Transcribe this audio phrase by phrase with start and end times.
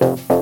[0.00, 0.39] Bye.